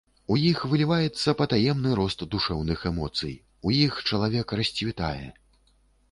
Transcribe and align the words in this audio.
У 0.33 0.35
іх 0.51 0.61
выліваецца 0.69 1.33
патаемны 1.41 1.91
рост 1.99 2.23
душэўных 2.35 2.79
эмоцый, 2.91 3.35
у 3.69 3.73
іх 3.83 3.99
чалавек 4.09 4.55
расцвітае. 4.61 5.27